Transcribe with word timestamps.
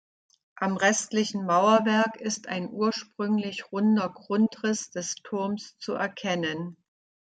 Am 0.55 0.77
restlichen 0.77 1.45
Mauerwerk 1.45 2.15
ist 2.19 2.47
ein 2.47 2.71
ursprünglich 2.71 3.71
runder 3.71 4.09
Grundriss 4.09 4.89
des 4.89 5.13
Turms 5.23 5.77
zu 5.77 5.93
erkennen. 5.93 6.75